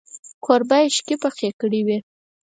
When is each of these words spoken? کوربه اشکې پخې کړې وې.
کوربه 0.45 0.77
اشکې 0.87 1.15
پخې 1.23 1.49
کړې 1.59 1.81
وې. 1.87 1.97